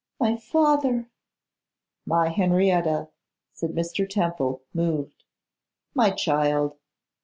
[0.19, 1.11] my father!'
[2.07, 3.09] 'My Henrietta,'
[3.53, 4.09] said Mr.
[4.09, 5.23] Temple, moved;
[5.93, 6.75] 'my child!